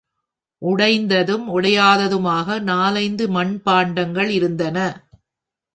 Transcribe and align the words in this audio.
உடைந்ததும், 0.61 1.45
உடையாததுமாக 1.51 2.59
நாலைந்து 2.61 3.27
மண்பாண்டங்கள் 3.27 4.29
இருந்தன. 4.29 4.77